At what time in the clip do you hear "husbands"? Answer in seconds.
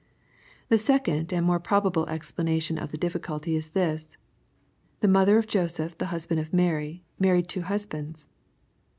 7.61-8.25